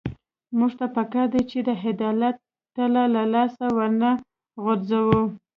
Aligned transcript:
موږ 0.57 0.71
ته 0.79 0.85
پکار 0.95 1.27
ده 1.33 1.41
چې 1.49 1.57
د 1.67 1.69
عدالت 1.83 2.35
تله 2.75 3.03
له 3.15 3.23
لاسه 3.33 3.65
ونه 3.77 4.09
غورځوو. 4.63 5.19